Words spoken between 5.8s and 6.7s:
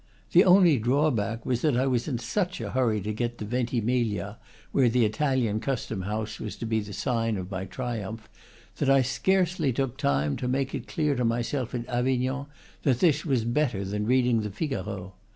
house was to